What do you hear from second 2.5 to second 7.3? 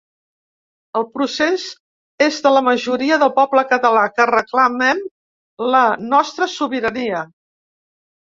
la majoria del poble català que reclamem la nostra sobirania.